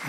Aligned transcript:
I 0.00 0.06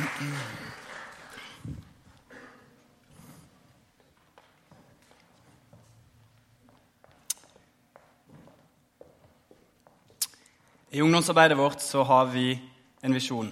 ungdomsarbeidet 11.02 11.58
vårt 11.58 11.82
så 11.82 12.04
har 12.04 12.26
vi 12.26 12.62
en 13.04 13.14
visjon. 13.14 13.52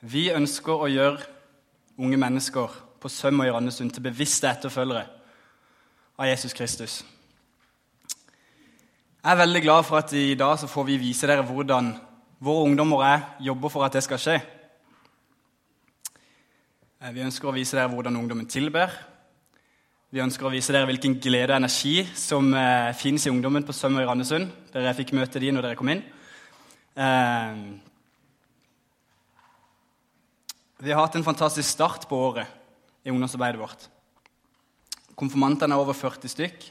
Vi 0.00 0.28
ønsker 0.28 0.76
å 0.76 0.92
gjøre 0.92 1.24
unge 1.96 2.20
mennesker 2.20 2.68
på 3.00 3.08
Søm 3.08 3.40
og 3.40 3.48
i 3.48 3.50
Randesund 3.56 3.96
til 3.96 4.04
bevisste 4.04 4.50
etterfølgere 4.52 5.08
av 6.20 6.28
Jesus 6.28 6.52
Kristus. 6.52 7.00
Jeg 9.22 9.32
er 9.32 9.40
veldig 9.40 9.62
glad 9.64 9.88
for 9.88 10.04
at 10.04 10.12
i 10.12 10.34
dag 10.36 10.58
så 10.60 10.68
får 10.68 10.84
vi 10.84 11.00
vise 11.00 11.28
dere 11.30 11.48
hvordan 11.48 11.94
våre 12.44 12.68
ungdommer 12.68 13.08
jeg 13.08 13.46
jobber 13.52 13.72
for 13.72 13.88
at 13.88 13.96
det 13.96 14.04
skal 14.04 14.20
skje. 14.20 14.42
Eh, 17.02 17.10
vi 17.10 17.24
ønsker 17.24 17.48
å 17.50 17.54
vise 17.54 17.74
dere 17.74 17.90
hvordan 17.90 18.14
ungdommen 18.14 18.46
tilber. 18.46 18.92
Vi 20.14 20.20
ønsker 20.22 20.46
å 20.46 20.52
vise 20.52 20.70
dere 20.70 20.86
hvilken 20.86 21.16
glede 21.18 21.50
og 21.50 21.58
energi 21.58 22.04
som 22.14 22.52
eh, 22.54 22.92
finnes 22.94 23.24
i 23.26 23.32
ungdommen 23.32 23.64
på 23.66 23.74
Sømmer 23.74 24.04
i 24.04 24.06
Randesund. 24.06 24.52
Dere 24.70 24.92
fikk 24.94 25.10
møte 25.18 25.40
de 25.42 25.50
når 25.50 25.66
dere 25.66 25.78
kom 25.80 25.90
inn. 25.90 26.02
Eh, 26.94 27.56
vi 30.82 30.94
har 30.94 31.02
hatt 31.02 31.18
en 31.18 31.26
fantastisk 31.26 31.66
start 31.66 32.06
på 32.10 32.20
året 32.28 32.46
i 33.02 33.10
ungdomsarbeidet 33.10 33.58
vårt. 33.58 33.88
Konfirmantene 35.18 35.74
er 35.74 35.82
over 35.82 35.98
40 35.98 36.30
stykk. 36.30 36.68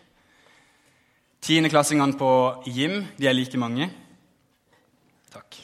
Tiendeklassingene 1.43 2.16
på 2.16 2.32
Jim 2.71 3.02
de 3.20 3.27
er 3.27 3.35
like 3.35 3.59
mange. 3.59 3.90
Takk. 5.35 5.59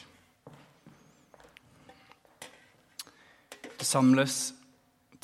Det 3.78 3.88
samles 3.88 4.57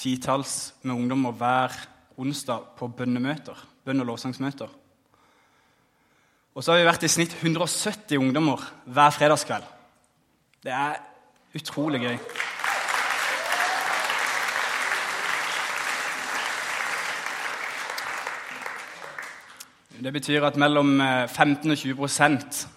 titalls 0.03 0.73
med 0.83 0.95
ungdommer 0.95 1.31
hver 1.39 1.75
onsdag 2.19 2.75
på 2.77 2.87
bønnemøter, 2.87 3.55
bønn- 3.85 4.03
og 4.03 4.05
lovsangsmøter. 4.11 4.67
Og 6.53 6.63
så 6.63 6.71
har 6.71 6.81
vi 6.81 6.89
vært 6.89 7.05
i 7.07 7.09
snitt 7.09 7.33
170 7.39 8.19
ungdommer 8.19 8.61
hver 8.85 9.15
fredagskveld. 9.15 9.63
Det 10.63 10.71
er 10.71 10.99
utrolig 11.55 12.01
gøy. 12.03 12.17
Det 20.03 20.11
betyr 20.13 20.43
at 20.43 20.59
mellom 20.59 20.97
15 20.99 21.71
og 21.71 21.77
20% 21.77 22.67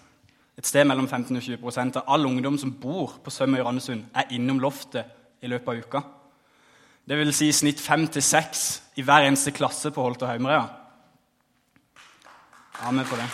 et 0.57 0.65
sted 0.65 0.87
mellom 0.89 1.05
15 1.07 1.35
og 1.37 1.43
20% 1.43 1.99
av 1.99 2.07
all 2.07 2.25
ungdom 2.25 2.57
som 2.57 2.71
bor 2.81 3.19
på 3.23 3.29
Søm 3.29 3.53
og 3.53 3.59
i 3.59 3.65
Randesund, 3.65 4.05
er 4.15 4.31
innom 4.33 4.61
loftet 4.63 5.05
i 5.43 5.51
løpet 5.51 5.67
av 5.67 5.83
uka. 5.83 6.01
Det 7.07 7.15
vil 7.15 7.29
si 7.31 7.45
snitt 7.55 7.79
fem 7.79 8.01
til 8.11 8.19
seks 8.19 8.61
i 8.99 9.03
hver 9.07 9.23
eneste 9.29 9.53
klasse 9.55 9.93
på 9.95 10.03
Holt 10.03 10.25
og 10.25 10.27
Haumrea. 10.27 10.65
Ja, 12.81 12.91
med 12.91 13.05
på 13.07 13.15
det. 13.15 13.27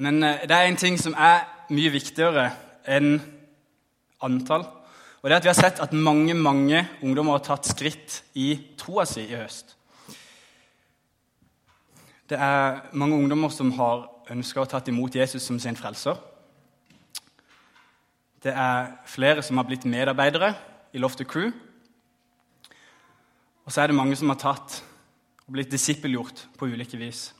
Men 0.00 0.22
eh, 0.24 0.46
det 0.48 0.56
er 0.56 0.64
en 0.64 0.80
ting 0.80 0.96
som 0.96 1.12
er 1.12 1.44
mye 1.68 1.92
viktigere 1.92 2.46
enn 2.88 3.18
antall. 4.24 4.64
Og 5.20 5.28
det 5.28 5.36
er 5.36 5.42
at 5.42 5.44
Vi 5.44 5.52
har 5.52 5.60
sett 5.60 5.84
at 5.84 5.92
mange 5.92 6.34
mange 6.34 6.86
ungdommer 7.02 7.36
har 7.36 7.44
tatt 7.44 7.68
skritt 7.68 8.22
i 8.32 8.54
troa 8.80 9.04
si 9.04 9.26
i 9.28 9.36
høst. 9.36 9.76
Det 12.28 12.40
er 12.40 12.80
mange 12.92 13.16
ungdommer 13.16 13.52
som 13.52 13.76
har 13.76 14.08
ønska 14.32 14.64
å 14.64 14.70
tatt 14.72 14.88
imot 14.88 15.20
Jesus 15.20 15.44
som 15.44 15.60
sin 15.60 15.76
frelser. 15.76 16.16
Det 18.42 18.52
er 18.54 18.92
flere 19.10 19.42
som 19.42 19.58
har 19.58 19.66
blitt 19.66 19.86
medarbeidere 19.88 20.52
i 20.94 21.00
Loftet 21.02 21.26
Crew. 21.26 21.50
Og 23.66 23.72
så 23.72 23.82
er 23.82 23.90
det 23.90 23.98
mange 23.98 24.16
som 24.16 24.30
har 24.30 24.38
tatt 24.38 24.78
og 25.48 25.56
blitt 25.56 25.72
disippelgjort 25.72 26.44
på 26.58 26.68
ulike 26.70 27.00
vis. 27.00 27.32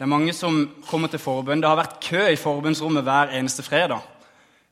Det 0.00 0.06
er 0.06 0.08
mange 0.08 0.32
som 0.32 0.62
kommer 0.86 1.10
til 1.12 1.20
forbønn. 1.20 1.60
Det 1.60 1.68
har 1.68 1.76
vært 1.76 1.98
kø 2.06 2.22
i 2.30 2.38
forbønnsrommet 2.40 3.04
hver 3.04 3.34
eneste 3.36 3.66
fredag. 3.66 4.06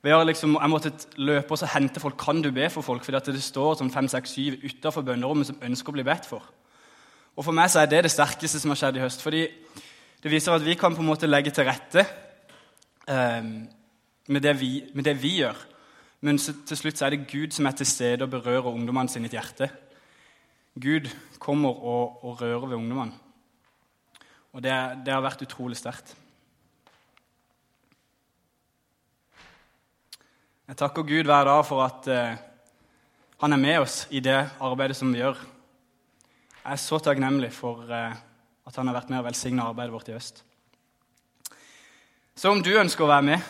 Vi 0.01 0.15
har 0.15 0.23
liksom, 0.25 0.55
jeg 0.55 0.71
måtte 0.71 0.93
løpe 1.19 1.53
og 1.53 1.69
hente 1.69 2.01
folk. 2.01 2.17
Kan 2.17 2.41
du 2.43 2.53
be 2.55 2.71
for 2.71 2.87
folk? 2.87 3.03
Fordi 3.05 3.35
det 3.35 3.43
står 3.43 3.81
sånn 3.81 3.91
fem, 3.93 4.09
seks, 4.09 4.39
syv 4.39 4.63
utenfor 4.63 5.05
bønnerommet 5.05 5.51
som 5.51 5.59
ønsker 5.67 5.93
å 5.93 5.99
bli 5.99 6.07
bedt 6.07 6.31
for. 6.31 6.47
Og 7.37 7.45
For 7.45 7.53
meg 7.53 7.69
så 7.71 7.83
er 7.83 7.91
det 7.91 8.07
det 8.07 8.15
sterkeste 8.15 8.63
som 8.63 8.73
har 8.73 8.81
skjedd 8.81 8.97
i 8.97 9.03
høst. 9.03 9.23
fordi 9.23 9.49
det 10.23 10.31
viser 10.33 10.57
at 10.57 10.65
vi 10.67 10.75
kan 10.79 10.95
på 10.97 11.03
en 11.05 11.11
måte 11.11 11.29
legge 11.31 11.53
til 11.55 11.67
rette 11.69 12.03
eh, 13.07 13.43
med, 14.29 14.41
det 14.43 14.55
vi, 14.59 14.73
med, 14.95 15.05
det 15.07 15.15
vi, 15.23 15.37
gjør. 15.45 15.61
Men 16.27 16.41
så, 16.43 16.57
til 16.67 16.81
slutt 16.81 16.99
så 16.99 17.07
er 17.07 17.15
det 17.15 17.29
Gud 17.31 17.55
som 17.55 17.69
er 17.71 17.77
til 17.79 17.87
stede 17.87 18.27
og 18.27 18.33
berører 18.33 18.73
ungdommene 18.73 19.13
sine 19.13 19.31
hjerte. 19.31 19.71
Gud 20.79 21.07
kommer 21.39 21.71
og, 21.71 22.25
og 22.25 22.43
rører 22.43 22.67
ved 22.67 22.77
ungdommene. 22.77 23.15
Og 24.53 24.63
det, 24.65 24.75
det 25.07 25.15
har 25.15 25.23
vært 25.23 25.45
utrolig 25.47 25.79
sterkt. 25.79 26.17
Jeg 30.69 30.77
takker 30.77 31.07
Gud 31.07 31.25
hver 31.31 31.47
dag 31.49 31.63
for 31.65 31.81
at 31.81 32.09
uh, 32.13 32.41
han 33.41 33.55
er 33.55 33.61
med 33.63 33.79
oss 33.81 34.03
i 34.11 34.21
det 34.21 34.37
arbeidet 34.61 34.99
som 34.99 35.13
vi 35.15 35.23
gjør. 35.23 35.39
Jeg 36.59 36.75
er 36.75 36.83
så 36.83 36.99
takknemlig 37.01 37.53
for 37.57 37.87
uh, 37.89 38.19
at 38.69 38.77
han 38.77 38.91
har 38.91 38.99
vært 38.99 39.11
med 39.13 39.23
og 39.23 39.27
velsigna 39.31 39.67
arbeidet 39.71 39.95
vårt 39.95 40.11
i 40.11 40.17
høst. 40.17 40.43
Så 42.39 42.53
om 42.53 42.61
du 42.63 42.71
ønsker 42.77 43.03
å 43.03 43.11
være 43.11 43.27
med 43.27 43.41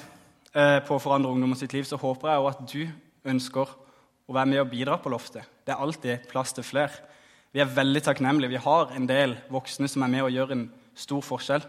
uh, 0.54 0.78
på 0.86 0.96
å 0.96 1.02
forandre 1.02 1.32
ungdommen 1.34 1.58
sitt 1.58 1.74
liv, 1.76 1.84
så 1.84 1.98
håper 2.00 2.30
jeg 2.30 2.44
også 2.44 2.54
at 2.54 2.72
du 2.72 3.28
ønsker 3.34 3.74
å 4.28 4.36
være 4.36 4.52
med 4.52 4.62
og 4.62 4.70
bidra 4.70 4.96
på 5.02 5.12
loftet. 5.12 5.44
Det 5.66 5.74
er 5.74 5.82
alltid 5.82 6.28
plass 6.30 6.54
til 6.56 6.64
flere. 6.64 7.02
Vi 7.52 7.60
er 7.64 7.74
veldig 7.74 8.04
takknemlige. 8.04 8.54
Vi 8.54 8.62
har 8.64 8.94
en 8.94 9.08
del 9.08 9.34
voksne 9.52 9.88
som 9.90 10.04
er 10.04 10.14
med 10.14 10.24
og 10.24 10.32
gjør 10.32 10.54
en 10.54 10.64
stor 10.98 11.24
forskjell. 11.24 11.66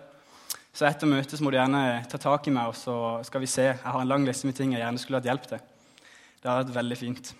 Så 0.76 0.86
etter 0.88 1.10
møtet 1.10 1.42
må 1.42 1.52
du 1.52 1.58
gjerne 1.58 1.84
ta 2.12 2.20
tak 2.22 2.48
i 2.48 2.54
meg, 2.54 2.72
og 2.72 2.78
så 2.78 2.96
skal 3.28 3.44
vi 3.44 3.52
se. 3.52 3.66
Jeg 3.72 3.84
har 3.84 4.00
en 4.00 4.12
lang 4.12 4.28
liste 4.28 4.48
med 4.48 4.56
ting 4.56 4.76
jeg 4.76 4.84
gjerne 4.84 5.02
skulle 5.02 5.20
hatt 5.20 5.30
hjelp 5.32 5.48
til. 5.50 5.64
Det 6.40 6.52
har 6.52 6.62
vært 6.62 6.76
veldig 6.78 7.00
fint. 7.00 7.32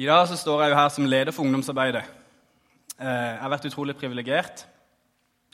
I 0.00 0.06
dag 0.08 0.22
så 0.30 0.36
står 0.38 0.62
jeg 0.62 0.70
jo 0.72 0.76
her 0.78 0.88
som 0.88 1.04
leder 1.04 1.34
for 1.36 1.44
ungdomsarbeidet. 1.44 2.00
Eh, 2.96 3.06
jeg 3.06 3.40
har 3.42 3.50
vært 3.52 3.66
utrolig 3.68 3.92
privilegert 4.00 4.62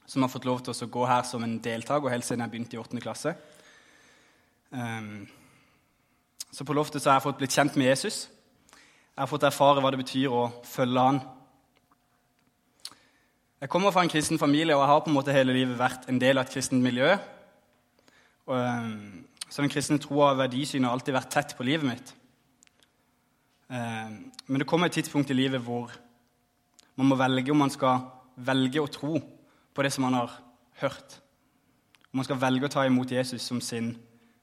som 0.06 0.22
har 0.22 0.30
fått 0.30 0.44
lov 0.46 0.60
til 0.62 0.70
å 0.70 0.86
gå 0.94 1.06
her 1.10 1.24
som 1.26 1.42
en 1.42 1.56
deltaker 1.58 2.12
helt 2.12 2.22
siden 2.22 2.44
jeg 2.44 2.52
begynte 2.52 2.76
i 2.76 2.78
8. 2.78 3.00
klasse. 3.02 3.32
Um, 4.70 5.24
så 6.54 6.62
på 6.62 6.76
loftet 6.78 7.02
så 7.02 7.10
har 7.10 7.16
jeg 7.18 7.24
fått 7.24 7.40
blitt 7.40 7.56
kjent 7.58 7.74
med 7.74 7.90
Jesus. 7.90 8.18
Jeg 8.76 9.18
har 9.18 9.30
fått 9.32 9.48
erfare 9.48 9.82
hva 9.82 9.90
det 9.90 9.98
betyr 10.04 10.30
å 10.30 10.44
følge 10.62 11.06
han. 11.08 11.18
Jeg 13.64 13.72
kommer 13.72 13.90
fra 13.90 14.04
en 14.06 14.12
kristen 14.12 14.38
familie, 14.38 14.76
og 14.76 14.84
jeg 14.84 14.92
har 14.92 15.02
på 15.02 15.10
en 15.10 15.16
måte 15.16 15.34
hele 15.34 15.56
livet 15.56 15.80
vært 15.80 16.06
en 16.06 16.22
del 16.22 16.38
av 16.38 16.46
et 16.46 16.54
kristent 16.54 16.86
miljø. 16.86 17.16
Ehm, 18.54 19.26
så 19.48 19.66
den 19.66 19.74
kristne 19.74 19.98
troa 19.98 20.36
og 20.36 20.44
verdisynet 20.44 20.86
har 20.86 20.94
alltid 20.94 21.18
vært 21.18 21.34
tett 21.34 21.56
på 21.58 21.66
livet 21.66 21.90
mitt. 21.90 22.14
Ehm, 23.68 24.30
men 24.46 24.58
det 24.58 24.66
kommer 24.68 24.86
et 24.86 24.98
tidspunkt 24.98 25.30
i 25.30 25.36
livet 25.36 25.62
hvor 25.62 25.92
man 26.96 27.10
må 27.10 27.18
velge 27.18 27.52
om 27.52 27.58
man 27.64 27.72
skal 27.72 28.04
velge 28.36 28.80
å 28.82 28.90
tro 28.92 29.18
på 29.74 29.84
det 29.84 29.92
som 29.92 30.06
man 30.06 30.18
har 30.20 30.32
hørt. 30.80 31.18
Om 32.12 32.20
man 32.20 32.28
skal 32.28 32.40
velge 32.40 32.68
å 32.68 32.72
ta 32.72 32.86
imot 32.86 33.12
Jesus 33.12 33.42
som 33.42 33.60
sin 33.60 33.94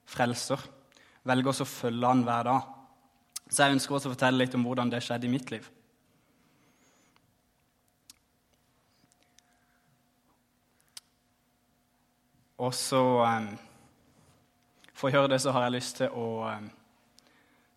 frelser 0.05 0.61
Velge 1.23 1.47
også 1.47 1.63
å 1.63 1.71
følge 1.71 2.09
han 2.09 2.25
hver 2.27 2.43
dag. 2.43 2.71
Så 3.47 3.63
jeg 3.63 3.77
ønsker 3.77 3.95
også 3.95 4.09
å 4.09 4.11
fortelle 4.11 4.41
litt 4.41 4.55
om 4.57 4.65
hvordan 4.67 4.89
det 4.91 4.99
skjedde 5.05 5.29
i 5.29 5.31
mitt 5.31 5.53
liv. 5.53 5.69
Og 12.59 12.73
så 12.75 12.99
um, 13.23 13.47
For 14.93 15.07
å 15.07 15.13
gjøre 15.13 15.31
det 15.33 15.39
så 15.43 15.55
har 15.55 15.65
jeg 15.65 15.77
lyst 15.77 16.01
til 16.01 16.11
å 16.11 16.27
um, 16.43 16.67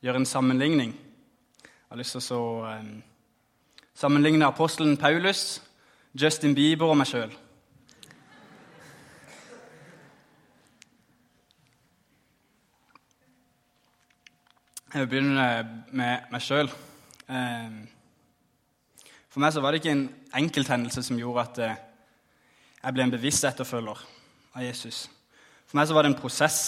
gjøre 0.02 0.22
en 0.22 0.28
sammenligning. 0.28 0.92
Jeg 1.87 1.94
har 1.94 1.99
lyst 2.03 2.17
til 2.19 2.35
å 2.35 2.67
um, 2.67 2.87
sammenligne 3.94 4.47
apostelen 4.50 4.97
Paulus, 4.99 5.61
Justin 6.19 6.56
Bieber 6.56 6.91
og 6.91 6.97
meg 6.99 7.06
sjøl. 7.06 7.31
Jeg 14.91 15.05
vil 15.05 15.12
begynne 15.12 15.47
med 15.94 16.27
meg 16.35 16.43
sjøl. 16.43 16.73
Ehm, 17.31 17.79
for 19.31 19.47
meg 19.47 19.55
så 19.55 19.62
var 19.62 19.71
det 19.71 19.85
ikke 19.85 19.94
en 19.94 20.05
enkelthendelse 20.43 21.06
som 21.06 21.23
gjorde 21.23 21.47
at 21.47 21.62
eh, 21.62 21.81
jeg 22.83 22.99
ble 22.99 23.06
en 23.06 23.15
bevisst 23.15 23.47
etterfølger 23.47 24.03
av 24.59 24.67
Jesus. 24.67 25.05
For 25.71 25.79
meg 25.79 25.87
så 25.87 25.94
var 25.94 26.03
det 26.03 26.17
en 26.17 26.21
prosess 26.21 26.61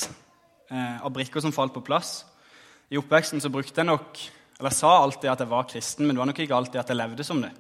eh, 0.71 1.03
av 1.03 1.11
brikker 1.11 1.43
som 1.43 1.59
falt 1.59 1.75
på 1.75 1.83
plass. 1.91 2.21
I 2.87 3.03
oppveksten 3.03 3.43
så 3.43 3.51
brukte 3.51 3.83
jeg 3.83 3.91
nok 3.91 4.29
Eller 4.59 4.73
jeg 4.73 4.81
sa 4.81 4.91
alltid 4.99 5.31
at 5.31 5.43
jeg 5.45 5.51
var 5.53 5.67
kristen, 5.71 6.07
men 6.07 6.17
det 6.17 6.21
var 6.23 6.31
nok 6.33 6.41
ikke 6.43 6.57
alltid 6.57 6.81
at 6.81 6.89
jeg 6.91 6.99
levde 6.99 7.27
som 7.27 7.43
det. 7.43 7.53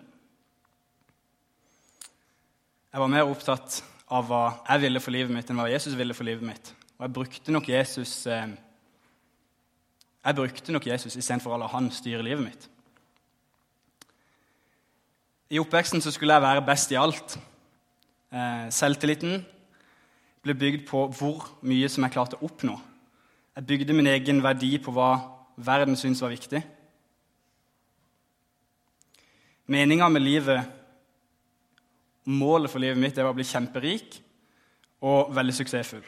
Jeg 2.92 3.02
var 3.04 3.12
mer 3.12 3.28
opptatt 3.30 3.82
av 4.10 4.24
hva 4.26 4.42
jeg 4.64 4.82
ville 4.82 5.02
for 5.04 5.14
livet 5.14 5.30
mitt, 5.30 5.50
enn 5.50 5.60
hva 5.60 5.68
Jesus 5.70 5.94
ville 5.94 6.16
for 6.16 6.26
livet 6.26 6.46
mitt. 6.48 6.72
Og 6.98 7.04
jeg 7.06 7.14
brukte 7.14 7.54
nok 7.54 7.68
Jesus 7.70 8.26
eh, 8.26 8.48
Jeg 10.24 10.34
brukte 10.34 10.72
nok 10.74 10.86
Jesus 10.88 11.14
istedenfor 11.14 11.54
å 11.54 11.58
la 11.62 11.68
han 11.70 11.92
styre 11.94 12.24
livet 12.26 12.42
mitt. 12.42 12.66
I 15.54 15.60
oppveksten 15.62 16.02
så 16.04 16.10
skulle 16.12 16.34
jeg 16.34 16.44
være 16.44 16.64
best 16.66 16.90
i 16.92 16.98
alt. 16.98 17.38
Eh, 18.34 18.66
selvtilliten 18.74 19.38
ble 20.42 20.56
bygd 20.58 20.82
på 20.88 21.04
hvor 21.14 21.46
mye 21.62 21.88
som 21.88 22.04
jeg 22.04 22.16
klarte 22.16 22.40
å 22.40 22.50
oppnå. 22.50 22.74
Jeg 23.56 23.68
bygde 23.70 23.96
min 23.96 24.10
egen 24.10 24.42
verdi 24.42 24.74
på 24.82 24.92
hva 24.96 25.12
verden 25.56 25.96
syntes 25.96 26.24
var 26.24 26.34
viktig. 26.34 26.64
Meninga 29.68 30.08
med 30.08 30.24
livet, 30.24 30.64
målet 32.24 32.72
for 32.72 32.80
livet 32.80 32.96
mitt, 32.96 33.12
det 33.16 33.24
var 33.24 33.34
å 33.34 33.36
bli 33.36 33.44
kjemperik 33.44 34.14
og 35.04 35.34
veldig 35.36 35.54
suksessfull. 35.58 36.06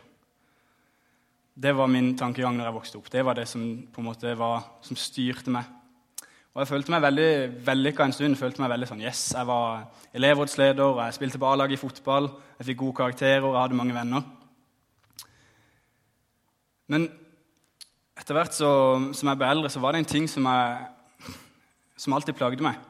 Det 1.61 1.75
var 1.77 1.91
min 1.93 2.15
tankegang 2.17 2.57
når 2.57 2.71
jeg 2.71 2.77
vokste 2.79 2.97
opp. 2.97 3.11
Det 3.13 3.25
var 3.27 3.37
det 3.37 3.45
som 3.51 3.63
på 3.93 4.01
en 4.01 4.09
måte 4.09 4.33
var, 4.39 4.65
som 4.81 4.97
styrte 4.97 5.53
meg. 5.53 5.69
Og 6.55 6.63
jeg 6.63 6.71
følte 6.73 6.95
meg 6.95 7.05
veldig 7.05 7.31
vellykka 7.69 8.09
en 8.09 8.17
stund. 8.17 8.39
følte 8.41 8.65
meg 8.65 8.73
veldig 8.73 8.89
sånn, 8.89 9.05
yes, 9.05 9.35
Jeg 9.37 9.47
var 9.47 9.85
elevrådsleder, 10.17 11.05
jeg 11.05 11.19
spilte 11.19 11.39
på 11.39 11.53
A-laget 11.53 11.77
i 11.77 11.85
fotball, 11.85 12.31
jeg 12.59 12.71
fikk 12.71 12.79
gode 12.81 12.97
karakterer 12.97 13.45
jeg 13.45 13.61
hadde 13.61 13.77
mange 13.77 13.95
venner. 13.95 14.25
Men 16.89 17.11
etter 18.17 18.35
hvert 18.35 18.57
så, 18.57 18.71
som 19.13 19.29
jeg 19.29 19.37
ble 19.37 19.53
eldre, 19.53 19.69
så 19.69 19.85
var 19.85 19.93
det 19.93 20.01
en 20.01 20.15
ting 20.17 20.27
som, 20.29 20.49
jeg, 20.49 21.37
som 21.97 22.17
alltid 22.17 22.41
plagde 22.41 22.65
meg. 22.65 22.90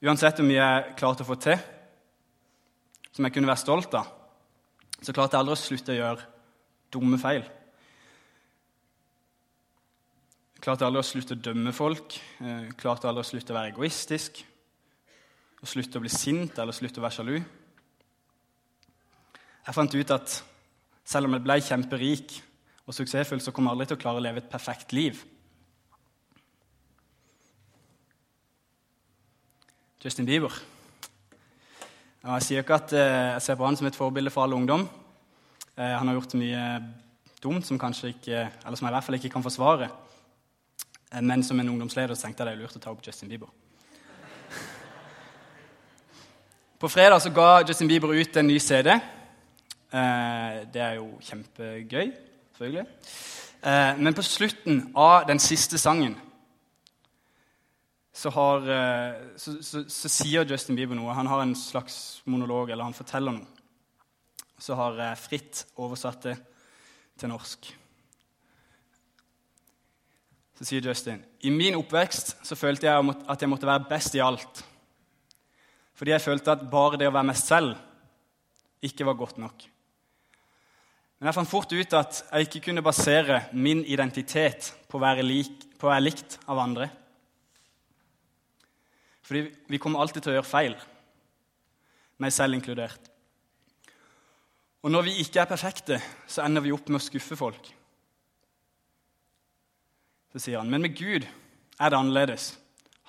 Uansett 0.00 0.38
hvor 0.40 0.46
mye 0.48 0.56
jeg 0.56 0.94
klarte 0.96 1.24
å 1.26 1.28
få 1.28 1.36
til, 1.36 1.58
som 3.12 3.26
jeg 3.26 3.34
kunne 3.34 3.50
være 3.50 3.60
stolt 3.60 3.96
av, 3.98 4.06
så 5.00 5.12
klarte 5.12 5.36
jeg 5.36 5.42
aldri 5.42 5.56
å 5.56 5.60
slutte 5.60 5.92
å 5.92 5.98
gjøre 5.98 6.28
dumme 6.94 7.18
feil. 7.20 7.42
Jeg 10.56 10.64
klarte 10.64 10.86
aldri 10.88 11.02
å 11.02 11.08
slutte 11.08 11.36
å 11.36 11.42
dømme 11.44 11.72
folk, 11.76 12.16
jeg 12.40 12.68
eh, 12.68 12.72
klarte 12.80 13.08
aldri 13.10 13.24
å 13.24 13.28
slutte 13.28 13.52
å 13.52 13.58
være 13.58 13.72
egoistisk, 13.74 14.40
å 15.60 15.68
slutte 15.68 16.00
å 16.00 16.04
bli 16.04 16.12
sint 16.12 16.56
eller 16.60 16.76
slutte 16.76 17.00
å 17.00 17.04
være 17.04 17.16
sjalu. 17.18 17.36
Jeg 19.66 19.76
fant 19.76 19.96
ut 19.96 20.14
at 20.16 20.38
selv 21.04 21.28
om 21.28 21.36
jeg 21.36 21.44
ble 21.44 21.58
kjemperik 21.64 22.38
og 22.86 22.96
suksessfull, 22.96 23.40
så 23.44 23.52
kom 23.52 23.68
jeg 23.68 23.76
aldri 23.76 23.90
til 23.90 24.00
å 24.00 24.02
klare 24.04 24.20
å 24.20 24.24
leve 24.24 24.40
et 24.40 24.50
perfekt 24.52 24.96
liv. 24.96 25.20
Justin 30.00 30.24
Bieber. 30.24 30.54
Jeg 32.24 32.44
sier 32.46 32.62
ikke 32.62 32.76
at 32.78 32.92
eh, 32.96 33.34
jeg 33.34 33.42
ser 33.44 33.56
på 33.60 33.66
han 33.68 33.76
som 33.76 33.84
et 33.84 33.96
forbilde 33.96 34.30
for 34.32 34.46
all 34.46 34.54
ungdom. 34.56 34.86
Eh, 35.76 35.92
han 35.92 36.08
har 36.08 36.14
gjort 36.16 36.36
mye 36.40 36.62
dumt 37.42 37.66
som, 37.68 37.76
ikke, 37.76 38.46
som 38.64 38.86
jeg 38.86 38.88
i 38.88 38.94
hvert 38.94 39.04
fall 39.04 39.18
ikke 39.18 39.32
kan 39.34 39.44
forsvare. 39.44 39.90
Eh, 41.12 41.20
men 41.20 41.44
som 41.44 41.60
en 41.60 41.68
ungdomsleder 41.74 42.16
så 42.16 42.24
tenkte 42.24 42.46
jeg 42.46 42.48
det 42.48 42.54
er 42.54 42.62
lurt 42.62 42.78
å 42.78 42.80
ta 42.80 42.94
opp 42.94 43.04
Justin 43.04 43.28
Bieber. 43.28 43.52
På 46.80 46.88
fredag 46.88 47.20
så 47.20 47.34
ga 47.36 47.60
Justin 47.68 47.92
Bieber 47.92 48.16
ut 48.16 48.40
en 48.40 48.48
ny 48.48 48.56
CD. 48.56 48.94
Det 49.92 50.80
er 50.80 50.96
jo 50.96 51.10
kjempegøy, 51.28 52.12
selvfølgelig. 52.54 52.86
Men 54.00 54.16
på 54.16 54.24
slutten 54.24 54.86
av 54.96 55.26
den 55.28 55.42
siste 55.44 55.76
sangen 55.82 56.16
så, 58.12 58.30
har, 58.34 58.64
så, 59.38 59.54
så, 59.62 59.84
så, 59.86 60.10
sier 60.10 60.48
Justin 60.48 60.76
Bieber 60.76 60.98
noe. 60.98 61.14
Han 61.14 61.28
har 61.30 61.44
en 61.44 61.54
slags 61.56 62.20
monolog, 62.26 62.70
eller 62.70 62.88
han 62.88 62.96
forteller 62.96 63.36
noe. 63.36 63.46
Så 64.60 64.74
har 64.76 64.98
jeg 64.98 65.20
fritt 65.22 65.62
oversatt 65.80 66.26
det 66.26 66.34
til 67.20 67.30
norsk. 67.30 67.70
Så 70.60 70.66
sier 70.68 70.84
Justin 70.84 71.22
i 71.40 71.52
min 71.54 71.78
oppvekst 71.78 72.34
så 72.44 72.56
følte 72.58 72.84
jeg 72.84 73.14
at 73.32 73.40
jeg 73.40 73.48
måtte 73.48 73.68
være 73.68 73.86
best 73.88 74.16
i 74.18 74.20
alt. 74.20 74.60
Fordi 75.96 76.12
jeg 76.12 76.24
følte 76.24 76.52
at 76.52 76.66
bare 76.72 77.00
det 77.00 77.08
å 77.08 77.14
være 77.14 77.30
meg 77.30 77.38
selv 77.40 77.76
ikke 78.84 79.06
var 79.08 79.16
godt 79.20 79.40
nok. 79.40 79.64
Men 81.20 81.28
jeg 81.28 81.36
fant 81.36 81.50
fort 81.50 81.72
ut 81.72 81.96
at 81.96 82.20
jeg 82.24 82.46
ikke 82.46 82.62
kunne 82.68 82.84
basere 82.84 83.42
min 83.52 83.82
identitet 83.84 84.70
på 84.88 84.96
å 84.96 85.02
være, 85.02 85.24
lik, 85.24 85.66
på 85.80 85.88
å 85.88 85.92
være 85.92 86.04
likt 86.06 86.38
av 86.48 86.60
andre. 86.60 86.88
Fordi 89.30 89.44
vi 89.70 89.78
kommer 89.78 90.00
alltid 90.02 90.24
til 90.24 90.32
å 90.32 90.40
gjøre 90.40 90.50
feil, 90.50 90.72
meg 92.18 92.32
selv 92.34 92.56
inkludert. 92.56 93.04
Og 94.82 94.90
når 94.90 95.06
vi 95.06 95.12
ikke 95.22 95.44
er 95.44 95.46
perfekte, 95.46 96.00
så 96.26 96.42
ender 96.42 96.64
vi 96.64 96.72
opp 96.74 96.90
med 96.90 96.98
å 96.98 97.04
skuffe 97.04 97.38
folk. 97.38 97.68
Så 100.34 100.42
sier 100.42 100.58
han, 100.58 100.66
men 100.72 100.82
med 100.82 100.98
Gud 100.98 101.28
er 101.28 101.92
det 101.94 102.00
annerledes. 102.00 102.56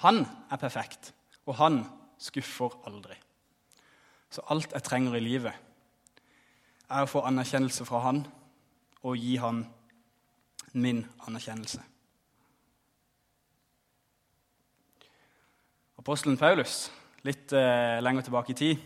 Han 0.06 0.22
er 0.54 0.62
perfekt, 0.62 1.10
og 1.50 1.58
han 1.58 1.82
skuffer 2.22 2.78
aldri. 2.86 3.18
Så 4.30 4.46
alt 4.54 4.78
jeg 4.78 4.86
trenger 4.86 5.18
i 5.18 5.26
livet, 5.26 5.58
er 6.86 7.02
å 7.02 7.10
få 7.10 7.26
anerkjennelse 7.26 7.90
fra 7.90 8.06
han 8.06 8.28
og 9.02 9.18
gi 9.18 9.40
han 9.42 9.66
min 10.78 11.02
anerkjennelse. 11.26 11.82
Apostelen 16.02 16.34
Paulus, 16.34 16.88
litt 17.22 17.52
eh, 17.54 18.00
lenger 18.02 18.24
tilbake 18.26 18.50
i 18.50 18.58
tid. 18.58 18.80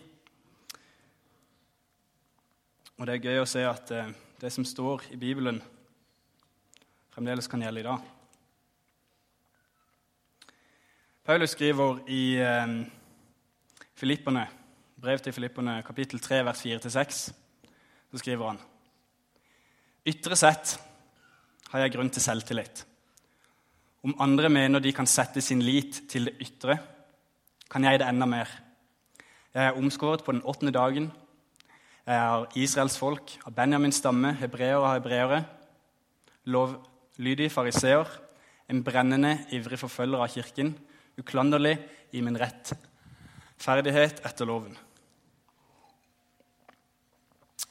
Og 2.99 3.07
det 3.07 3.13
er 3.13 3.27
gøy 3.29 3.37
å 3.39 3.45
se 3.47 3.61
at 3.63 3.91
eh, 3.95 4.09
det 4.41 4.49
som 4.51 4.65
står 4.67 5.05
i 5.15 5.19
Bibelen, 5.21 5.61
fremdeles 7.15 7.47
kan 7.47 7.61
gjelde 7.63 7.79
i 7.79 7.85
dag. 7.85 8.09
Paulus 11.23 11.53
skriver 11.55 12.01
i 12.11 12.19
eh, 12.43 12.73
Filippene, 13.95 14.43
brev 14.99 15.23
til 15.23 15.35
Filippene, 15.37 15.77
kapittel 15.87 16.19
3, 16.19 16.41
vers 16.49 16.63
4-6, 16.67 17.21
så 18.11 18.19
skriver 18.19 18.49
han 18.49 18.59
Ytre 20.11 20.35
sett 20.35 20.75
har 21.69 21.85
jeg 21.85 21.95
grunn 21.95 22.11
til 22.11 22.25
selvtillit. 22.27 22.83
Om 24.03 24.17
andre 24.27 24.51
mener 24.51 24.83
de 24.83 24.91
kan 24.99 25.07
sette 25.07 25.39
sin 25.39 25.63
lit 25.63 26.01
til 26.11 26.27
det 26.27 26.35
ytre, 26.43 26.75
kan 27.71 27.83
jeg 27.83 27.99
det 27.99 28.07
enda 28.07 28.25
mer. 28.29 28.49
Jeg 29.53 29.65
er 29.65 29.77
omskåret 29.79 30.23
på 30.23 30.31
den 30.31 30.43
åttende 30.43 30.73
dagen. 30.75 31.11
Jeg 32.05 32.15
er 32.15 32.45
Israels 32.55 32.97
folk, 32.97 33.37
av 33.45 33.55
Benjamins 33.55 33.97
stamme, 34.01 34.33
hebreere 34.37 34.81
og 34.81 34.93
hebreere, 34.93 35.45
Lovlydig 36.45 37.47
fariseer, 37.51 38.05
en 38.69 38.83
brennende, 38.83 39.39
ivrig 39.51 39.79
forfølger 39.81 40.21
av 40.21 40.29
kirken, 40.29 40.75
uklanderlig 41.17 41.79
i 42.13 42.21
min 42.21 42.37
rett. 42.37 42.75
Ferdighet 43.57 44.21
etter 44.25 44.45
loven. 44.45 44.75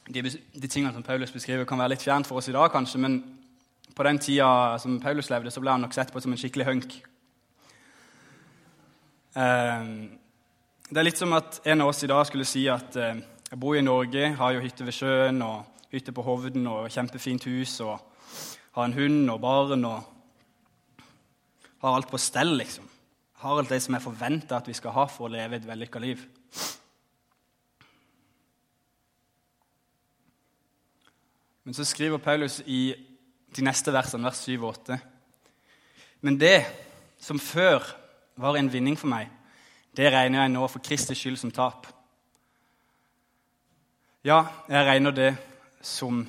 De, 0.09 0.21
de, 0.21 0.67
tingene 0.67 0.91
som 0.93 1.03
Paulus 1.03 1.31
beskriver, 1.31 1.63
kan 1.65 1.79
være 1.79 1.95
litt 1.95 2.03
fjernt 2.03 2.27
for 2.27 2.41
oss 2.41 2.49
i 2.51 2.53
dag, 2.53 2.67
kanskje, 2.73 2.99
men 3.01 3.21
på 3.95 4.03
den 4.05 4.19
tida 4.19 4.75
som 4.81 4.99
Paulus 4.99 5.31
levde, 5.31 5.53
så 5.53 5.63
ble 5.63 5.71
han 5.71 5.85
nok 5.85 5.95
sett 5.95 6.11
på 6.13 6.21
som 6.21 6.35
en 6.35 6.41
skikkelig 6.41 6.67
hunk. 6.67 6.97
Eh, 9.35 9.85
det 10.89 10.99
er 11.01 11.07
litt 11.07 11.19
som 11.19 11.35
at 11.35 11.59
en 11.67 11.83
av 11.83 11.91
oss 11.91 12.03
i 12.03 12.09
dag 12.11 12.23
skulle 12.27 12.47
si 12.47 12.65
at 12.71 12.95
eh, 12.95 13.21
jeg 13.51 13.59
bor 13.59 13.75
i 13.75 13.83
Norge, 13.83 14.33
har 14.39 14.55
jo 14.55 14.63
hytte 14.63 14.87
ved 14.87 14.95
sjøen 14.95 15.41
og 15.43 15.85
hytte 15.91 16.15
på 16.15 16.23
Hovden 16.25 16.67
og 16.71 16.89
kjempefint 16.91 17.45
hus 17.51 17.77
og 17.83 17.99
har 18.75 18.87
en 18.87 18.95
hund 18.95 19.31
og 19.31 19.39
barn 19.43 19.85
og 19.87 21.03
har 21.83 21.95
alt 21.95 22.11
på 22.11 22.19
stell, 22.19 22.55
liksom 22.57 22.89
har 23.45 23.59
alt 23.59 23.69
det 23.69 23.81
som 23.83 23.93
jeg 23.93 24.01
forventa 24.01 24.57
at 24.57 24.67
vi 24.69 24.73
skal 24.73 24.95
ha 24.95 25.05
for 25.11 25.27
å 25.27 25.33
leve 25.35 25.59
et 25.59 25.67
vellykka 25.67 26.01
liv. 26.01 26.21
Men 31.65 31.77
så 31.77 31.85
skriver 31.85 32.21
Paulus 32.21 32.59
i 32.65 32.95
de 33.55 33.65
neste 33.65 33.93
versene, 33.93 34.25
vers 34.25 34.41
7 34.45 34.55
og 34.57 34.71
8. 34.71 34.97
Men 36.25 36.39
det 36.41 36.57
som 37.21 37.41
før 37.41 37.85
var 38.35 38.57
en 38.57 38.71
vinning 38.71 38.97
for 38.99 39.11
meg, 39.11 39.29
det 39.95 40.11
regner 40.11 40.43
jeg 40.43 40.53
nå 40.53 40.67
for 40.67 40.83
Kristi 40.83 41.15
skyld 41.15 41.37
som 41.39 41.53
tap. 41.55 41.87
Ja, 44.25 44.41
jeg 44.67 44.87
regner 44.87 45.13
det 45.15 45.31
som 45.85 46.25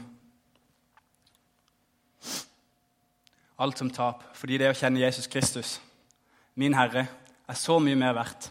alt 3.59 3.79
som 3.79 3.91
tap, 3.91 4.23
fordi 4.37 4.59
det 4.61 4.71
å 4.71 4.77
kjenne 4.77 5.01
Jesus 5.01 5.27
Kristus 5.33 5.79
min 6.57 6.77
Herre, 6.77 7.07
er 7.47 7.57
så 7.59 7.79
mye 7.81 7.97
mer 7.99 8.15
verdt. 8.17 8.51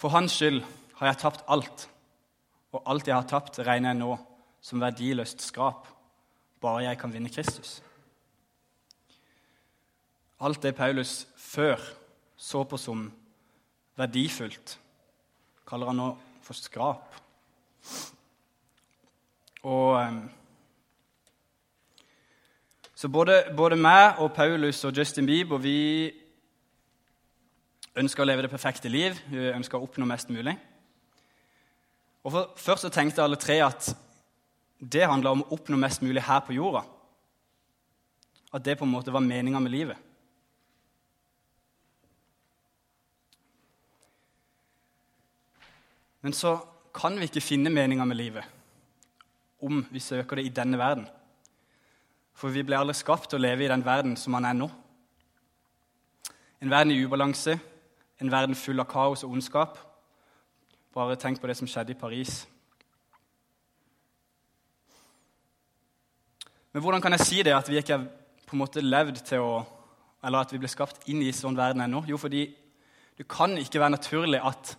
For 0.00 0.12
Hans 0.12 0.36
skyld 0.36 0.62
har 0.98 1.10
jeg 1.10 1.20
tapt 1.20 1.44
alt, 1.52 1.88
og 2.74 2.82
alt 2.90 3.08
jeg 3.08 3.16
har 3.16 3.28
tapt, 3.28 3.60
regner 3.64 3.92
jeg 3.92 4.00
nå 4.00 4.14
som 4.64 4.80
verdiløst 4.80 5.44
skrap 5.44 5.90
bare 6.64 6.86
jeg 6.86 6.98
kan 7.00 7.12
vinne 7.12 7.32
Kristus. 7.32 7.82
Alt 10.40 10.62
det 10.62 10.74
Paulus 10.74 11.26
før 11.36 11.80
så 12.36 12.64
på 12.66 12.78
som 12.80 13.06
verdifullt, 13.96 14.78
kaller 15.66 15.92
han 15.92 16.00
nå 16.00 16.08
for 16.44 16.58
skrap. 16.58 17.14
Og 19.64 20.00
ehm, 20.00 20.24
Så 22.94 23.08
både, 23.08 23.42
både 23.56 23.76
meg 23.76 24.20
og 24.22 24.30
Paulus 24.32 24.84
og 24.84 24.96
Justin 24.96 25.26
Bieber 25.26 25.58
vi 25.60 26.12
ønsker 27.98 28.22
å 28.22 28.26
leve 28.26 28.46
det 28.46 28.50
perfekte 28.52 28.88
liv. 28.88 29.18
Vi 29.28 29.50
ønsker 29.50 29.76
å 29.76 29.84
oppnå 29.84 30.06
mest 30.08 30.30
mulig. 30.32 30.54
Og 32.24 32.32
for, 32.32 32.54
Først 32.56 32.86
så 32.86 32.92
tenkte 32.94 33.22
alle 33.22 33.36
tre 33.36 33.58
at 33.66 33.90
det 34.78 35.04
handla 35.10 35.34
om 35.34 35.42
å 35.44 35.58
oppnå 35.58 35.76
mest 35.76 36.02
mulig 36.06 36.22
her 36.24 36.40
på 36.46 36.56
jorda. 36.56 36.84
At 38.54 38.64
det 38.64 38.78
på 38.78 38.86
en 38.86 38.94
måte 38.94 39.12
var 39.12 39.24
meninga 39.26 39.60
med 39.60 39.74
livet. 39.74 40.13
Men 46.24 46.32
så 46.32 46.56
kan 46.96 47.18
vi 47.20 47.28
ikke 47.28 47.44
finne 47.44 47.70
meninga 47.70 48.06
med 48.08 48.16
livet 48.16 48.44
om 49.64 49.82
vi 49.90 50.00
søker 50.00 50.36
det 50.36 50.44
i 50.46 50.52
denne 50.52 50.78
verden. 50.80 51.04
For 52.36 52.52
vi 52.52 52.62
ble 52.64 52.76
aldri 52.76 52.94
skapt 52.96 53.30
til 53.30 53.38
å 53.38 53.44
leve 53.44 53.64
i 53.64 53.68
den 53.70 53.84
verden 53.84 54.16
som 54.20 54.32
man 54.36 54.44
er 54.48 54.56
nå. 54.56 54.68
En 56.60 56.72
verden 56.72 56.92
i 56.92 56.98
ubalanse, 57.04 57.54
en 58.20 58.32
verden 58.32 58.56
full 58.56 58.80
av 58.80 58.88
kaos 58.88 59.24
og 59.24 59.36
ondskap. 59.36 59.78
Bare 60.96 61.16
tenk 61.20 61.40
på 61.40 61.48
det 61.48 61.56
som 61.58 61.68
skjedde 61.68 61.92
i 61.92 61.98
Paris. 62.00 62.46
Men 66.72 66.82
hvordan 66.82 67.04
kan 67.04 67.16
jeg 67.16 67.26
si 67.28 67.42
det 67.44 67.56
at 67.56 67.68
vi 67.68 67.80
ikke 67.80 67.98
har 67.98 68.06
på 68.44 68.56
en 68.56 68.62
måte 68.64 68.84
levd 68.84 69.20
til 69.28 69.44
å 69.44 69.54
Eller 70.24 70.40
at 70.40 70.52
vi 70.52 70.56
ble 70.56 70.68
skapt 70.72 71.02
inn 71.12 71.20
i 71.20 71.34
sånn 71.36 71.56
verden 71.56 71.82
ennå? 71.84 72.00
Jo, 72.08 72.16
fordi 72.16 72.46
det 73.18 73.26
kan 73.28 73.58
ikke 73.60 73.80
være 73.82 73.92
naturlig 73.92 74.38
at 74.40 74.70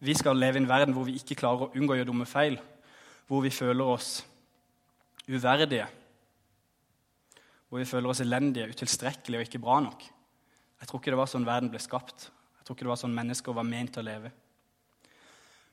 vi 0.00 0.14
skal 0.16 0.36
leve 0.36 0.56
i 0.56 0.62
en 0.62 0.68
verden 0.68 0.94
hvor 0.96 1.04
vi 1.08 1.18
ikke 1.20 1.36
klarer 1.42 1.66
å 1.66 1.72
unngå 1.76 1.94
å 1.94 1.98
gjøre 1.98 2.08
dumme 2.08 2.26
feil, 2.28 2.56
hvor 3.28 3.44
vi 3.44 3.52
føler 3.52 3.92
oss 3.94 4.22
uverdige, 5.28 5.86
hvor 7.68 7.82
vi 7.82 7.88
føler 7.88 8.10
oss 8.10 8.22
elendige, 8.24 8.70
utilstrekkelige 8.72 9.42
og 9.42 9.46
ikke 9.46 9.62
bra 9.62 9.78
nok. 9.84 10.06
Jeg 10.80 10.88
tror 10.88 11.02
ikke 11.02 11.12
det 11.12 11.20
var 11.20 11.28
sånn 11.30 11.46
verden 11.46 11.70
ble 11.70 11.82
skapt. 11.82 12.30
Jeg 12.58 12.64
tror 12.64 12.76
ikke 12.76 12.88
det 12.88 12.94
var 12.94 13.02
sånn 13.02 13.14
mennesker 13.14 13.54
var 13.54 13.68
ment 13.68 13.92
til 13.94 14.02
å 14.02 14.08
leve. 14.08 14.32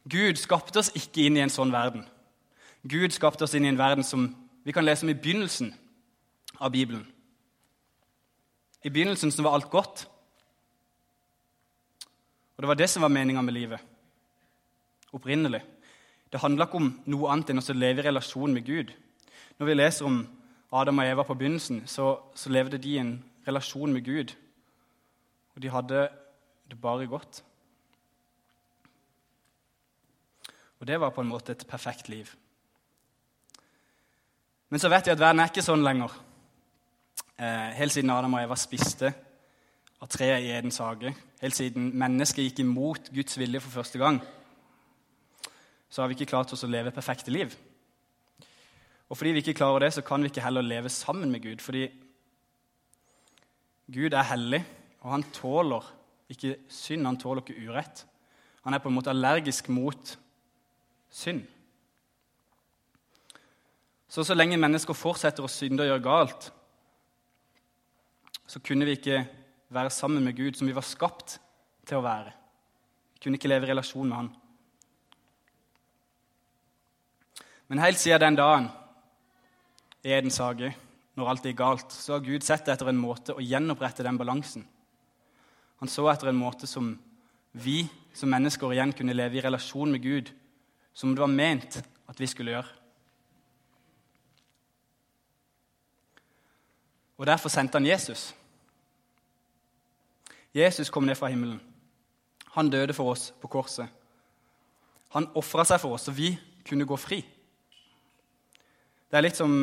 Gud 0.08 0.40
skapte 0.40 0.84
oss 0.84 0.92
ikke 0.96 1.26
inn 1.28 1.40
i 1.40 1.44
en 1.44 1.52
sånn 1.52 1.72
verden. 1.74 2.04
Gud 2.88 3.16
skapte 3.16 3.48
oss 3.48 3.56
inn 3.58 3.66
i 3.66 3.72
en 3.72 3.80
verden 3.80 4.06
som 4.08 4.30
vi 4.68 4.76
kan 4.76 4.86
lese 4.86 5.08
om 5.08 5.12
i 5.12 5.18
begynnelsen 5.18 5.72
av 6.60 6.72
Bibelen. 6.76 7.06
I 8.84 8.92
begynnelsen 8.92 9.32
som 9.32 9.48
var 9.48 9.58
alt 9.58 9.72
godt. 9.72 10.06
Og 12.56 12.64
det 12.64 12.72
var 12.72 12.80
det 12.80 12.90
som 12.92 13.04
var 13.04 13.14
meninga 13.14 13.42
med 13.42 13.56
livet. 13.56 13.97
Opprinnelig. 15.16 15.62
Det 16.32 16.42
handla 16.44 16.68
ikke 16.68 16.82
om 16.82 16.90
noe 17.08 17.32
annet 17.32 17.54
enn 17.54 17.62
å 17.64 17.76
leve 17.78 18.04
i 18.04 18.08
relasjon 18.10 18.54
med 18.54 18.66
Gud. 18.68 18.92
Når 19.58 19.70
vi 19.70 19.76
leser 19.78 20.08
om 20.10 20.20
Adam 20.76 21.00
og 21.00 21.08
Eva 21.08 21.24
på 21.24 21.38
begynnelsen, 21.40 21.86
så, 21.88 22.18
så 22.36 22.52
levde 22.52 22.80
de 22.82 22.96
i 22.96 23.02
en 23.02 23.14
relasjon 23.48 23.94
med 23.94 24.04
Gud. 24.04 24.34
Og 25.56 25.64
de 25.64 25.72
hadde 25.72 26.08
det 26.68 26.80
bare 26.82 27.08
godt. 27.08 27.44
Og 30.80 30.88
det 30.88 31.00
var 31.00 31.16
på 31.16 31.24
en 31.24 31.32
måte 31.32 31.56
et 31.56 31.66
perfekt 31.70 32.10
liv. 32.10 32.30
Men 34.70 34.84
så 34.84 34.92
vet 34.92 35.08
vi 35.08 35.16
at 35.16 35.22
verden 35.22 35.40
er 35.40 35.50
ikke 35.50 35.64
sånn 35.64 35.86
lenger. 35.86 36.12
Eh, 37.40 37.70
helt 37.80 37.96
siden 37.96 38.12
Adam 38.12 38.36
og 38.36 38.44
Eva 38.44 38.58
spiste 38.60 39.14
av 40.02 40.10
treet 40.12 40.44
i 40.44 40.52
Edens 40.54 40.78
hage, 40.84 41.14
helt 41.42 41.56
siden 41.58 41.92
mennesket 41.98 42.50
gikk 42.50 42.60
imot 42.62 43.10
Guds 43.14 43.38
vilje 43.40 43.62
for 43.64 43.80
første 43.80 44.02
gang, 44.02 44.20
så 45.90 46.02
har 46.02 46.10
vi 46.10 46.18
ikke 46.18 46.32
klart 46.34 46.52
oss 46.54 46.66
å 46.68 46.70
leve 46.72 46.94
perfekte 46.96 47.32
liv. 47.32 47.56
Og 49.08 49.16
fordi 49.16 49.34
vi 49.36 49.44
ikke 49.44 49.56
klarer 49.62 49.86
det, 49.86 49.94
så 49.96 50.04
kan 50.04 50.22
vi 50.22 50.32
ikke 50.32 50.44
heller 50.44 50.66
leve 50.66 50.92
sammen 50.92 51.32
med 51.32 51.46
Gud. 51.46 51.64
Fordi 51.64 51.86
Gud 53.88 54.14
er 54.14 54.28
hellig, 54.34 54.64
og 55.02 55.14
han 55.14 55.24
tåler 55.32 55.86
ikke 56.32 56.58
synd, 56.68 57.08
han 57.08 57.20
tåler 57.20 57.44
ikke 57.44 57.70
urett. 57.70 58.04
Han 58.68 58.76
er 58.76 58.84
på 58.84 58.92
en 58.92 58.98
måte 58.98 59.14
allergisk 59.14 59.70
mot 59.72 60.18
synd. 61.10 61.46
Så 64.12 64.24
så 64.28 64.36
lenge 64.36 64.60
mennesker 64.60 64.96
fortsetter 64.96 65.44
å 65.44 65.52
synde 65.52 65.84
og 65.84 65.92
gjøre 65.92 66.04
galt, 66.04 66.50
så 68.48 68.60
kunne 68.64 68.88
vi 68.88 68.96
ikke 68.96 69.26
være 69.76 69.92
sammen 69.92 70.24
med 70.24 70.36
Gud 70.36 70.56
som 70.56 70.68
vi 70.68 70.76
var 70.76 70.86
skapt 70.88 71.38
til 71.88 72.00
å 72.00 72.04
være. 72.04 72.32
Vi 73.16 73.24
kunne 73.24 73.40
ikke 73.40 73.52
leve 73.52 73.68
i 73.68 73.72
relasjon 73.72 74.08
med 74.08 74.18
Han. 74.18 74.30
Men 77.68 77.84
helt 77.84 78.00
siden 78.00 78.24
den 78.24 78.40
dagen 78.40 78.70
i 80.04 80.14
Edens 80.16 80.40
hage, 80.40 80.72
når 81.18 81.30
alt 81.30 81.46
gikk 81.50 81.58
galt, 81.60 81.92
så 81.92 82.16
har 82.16 82.26
Gud 82.26 82.46
sett 82.46 82.68
etter 82.70 82.90
en 82.92 83.00
måte 83.00 83.36
å 83.36 83.44
gjenopprette 83.44 84.06
den 84.06 84.20
balansen. 84.20 84.64
Han 85.82 85.92
så 85.92 86.08
etter 86.12 86.32
en 86.32 86.40
måte 86.40 86.70
som 86.70 86.94
vi 87.58 87.84
som 88.18 88.30
mennesker 88.32 88.74
igjen 88.74 88.94
kunne 88.98 89.16
leve 89.18 89.38
i 89.38 89.44
relasjon 89.44 89.92
med 89.94 90.02
Gud, 90.02 90.32
som 90.94 91.14
det 91.14 91.22
var 91.22 91.32
ment 91.34 91.80
at 92.08 92.20
vi 92.22 92.30
skulle 92.30 92.56
gjøre. 92.56 92.74
Og 97.18 97.26
Derfor 97.26 97.50
sendte 97.50 97.80
han 97.80 97.86
Jesus. 97.86 98.30
Jesus 100.54 100.90
kom 100.90 101.06
ned 101.06 101.18
fra 101.18 101.30
himmelen. 101.34 101.60
Han 102.54 102.70
døde 102.70 102.94
for 102.94 103.14
oss 103.14 103.32
på 103.42 103.50
korset. 103.50 103.90
Han 105.14 105.30
ofra 105.38 105.66
seg 105.66 105.82
for 105.82 105.98
oss, 105.98 106.08
så 106.08 106.14
vi 106.14 106.32
kunne 106.66 106.86
gå 106.86 106.98
fri. 106.98 107.20
Det 109.08 109.18
er 109.18 109.24
litt 109.24 109.40
som 109.40 109.54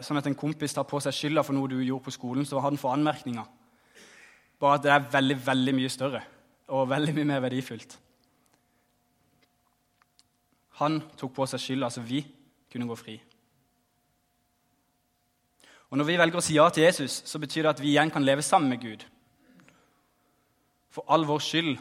sånn 0.00 0.20
at 0.20 0.28
en 0.30 0.38
kompis 0.38 0.72
tar 0.72 0.86
på 0.88 1.00
seg 1.04 1.12
skylda 1.12 1.44
for 1.44 1.56
noe 1.56 1.68
du 1.68 1.76
gjorde 1.82 2.06
på 2.06 2.14
skolen, 2.14 2.46
så 2.48 2.62
har 2.62 2.72
den 2.72 2.80
for 2.80 2.96
anmerkninger. 2.96 3.44
Bare 4.60 4.78
at 4.78 4.86
det 4.86 4.92
er 4.94 5.10
veldig, 5.12 5.36
veldig 5.44 5.74
mye 5.76 5.92
større 5.92 6.22
og 6.72 6.88
veldig 6.88 7.12
mye 7.18 7.28
mer 7.28 7.42
verdifullt. 7.44 7.98
Han 10.80 10.98
tok 11.20 11.34
på 11.36 11.46
seg 11.46 11.62
skylda, 11.62 11.90
så 11.92 12.02
vi 12.02 12.22
kunne 12.72 12.88
gå 12.88 12.96
fri. 12.98 13.18
Og 15.92 15.98
Når 15.98 16.08
vi 16.08 16.16
velger 16.18 16.40
å 16.40 16.42
si 16.42 16.56
ja 16.56 16.64
til 16.74 16.88
Jesus, 16.88 17.20
så 17.28 17.38
betyr 17.38 17.62
det 17.62 17.74
at 17.76 17.82
vi 17.82 17.92
igjen 17.92 18.10
kan 18.10 18.24
leve 18.24 18.42
sammen 18.42 18.72
med 18.72 18.80
Gud. 18.82 19.04
For 20.90 21.06
all 21.06 21.26
vår 21.28 21.42
skyld, 21.44 21.76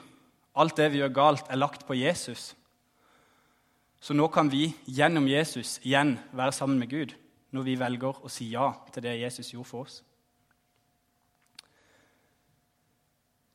alt 0.53 0.77
det 0.77 0.91
vi 0.93 0.99
gjør 0.99 1.15
galt, 1.15 1.47
er 1.49 1.57
lagt 1.57 1.87
på 1.87 1.97
Jesus. 1.97 2.51
Så 4.03 4.11
nå 4.11 4.25
kan 4.27 4.49
vi 4.51 4.65
gjennom 4.83 5.29
Jesus 5.31 5.77
igjen 5.87 6.17
være 6.35 6.51
sammen 6.51 6.81
med 6.81 6.89
Gud 6.91 7.13
når 7.55 7.63
vi 7.63 7.75
velger 7.79 8.17
å 8.19 8.31
si 8.31 8.49
ja 8.51 8.73
til 8.91 9.05
det 9.05 9.13
Jesus 9.21 9.53
gjorde 9.53 9.69
for 9.69 9.85
oss. 9.85 10.01